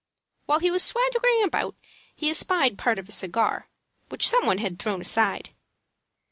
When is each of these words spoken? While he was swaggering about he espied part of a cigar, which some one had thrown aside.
While 0.47 0.57
he 0.61 0.71
was 0.71 0.81
swaggering 0.81 1.43
about 1.43 1.75
he 2.15 2.31
espied 2.31 2.75
part 2.79 2.97
of 2.97 3.07
a 3.07 3.11
cigar, 3.11 3.67
which 4.09 4.27
some 4.27 4.47
one 4.47 4.57
had 4.57 4.79
thrown 4.79 4.99
aside. 5.01 5.51